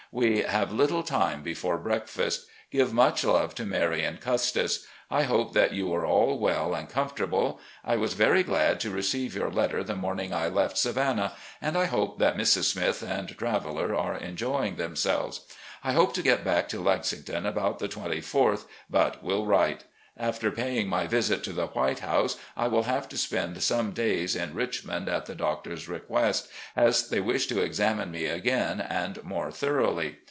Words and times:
We 0.13 0.39
have 0.41 0.73
little 0.73 1.03
time 1.03 1.45
after 1.47 1.77
breakfast. 1.77 2.45
Give 2.69 2.91
much 2.93 3.23
love 3.23 3.55
to 3.55 3.63
Maiy 3.63 4.05
and 4.05 4.19
Custis. 4.19 4.85
I 5.09 5.23
hope 5.23 5.53
that 5.53 5.71
you 5.73 5.93
are 5.93 6.05
all 6.05 6.37
well 6.37 6.73
and 6.75 6.89
comfortable. 6.89 7.61
404 7.85 7.89
RECOLLECTIONS 7.89 8.13
OP 8.13 8.17
GENERAL 8.17 8.27
LEE 8.27 8.43
I 8.43 8.43
was 8.43 8.43
very 8.43 8.43
glad 8.43 8.79
to 8.81 8.97
receive 8.97 9.35
your 9.35 9.49
letter 9.51 9.83
the 9.85 9.95
morning 9.95 10.33
I 10.33 10.49
left 10.49 10.77
Savannah, 10.77 11.31
and 11.61 11.77
I 11.77 11.85
hope 11.85 12.19
that 12.19 12.35
'Mrs. 12.35 12.65
Smith' 12.65 13.01
and 13.03 13.29
Traveller 13.37 13.95
are 13.95 14.17
enjoying 14.17 14.75
themselves. 14.75 15.45
I 15.81 15.93
hope 15.93 16.13
to 16.15 16.21
get 16.21 16.43
back 16.43 16.67
to 16.69 16.81
Lexing 16.83 17.25
ton 17.25 17.45
about 17.45 17.79
the 17.79 17.87
24th, 17.87 18.65
but 18.89 19.23
will 19.23 19.45
write. 19.45 19.85
After 20.17 20.51
paying 20.51 20.89
my 20.89 21.07
visit 21.07 21.41
to 21.45 21.53
the 21.53 21.67
'White 21.67 21.99
House' 21.99 22.35
I 22.57 22.67
will 22.67 22.83
have 22.83 23.07
to 23.09 23.17
spend 23.17 23.63
some 23.63 23.91
days 23.91 24.35
in 24.35 24.53
Richmond 24.53 25.07
at 25.07 25.25
the 25.25 25.33
doctors' 25.33 25.87
request, 25.87 26.49
as 26.75 27.07
they 27.07 27.21
wish 27.21 27.47
to 27.47 27.63
ex 27.63 27.79
amine 27.79 28.11
me 28.11 28.25
again 28.25 28.81
and 28.81 29.23
more 29.23 29.51
thoroughly. 29.51 30.17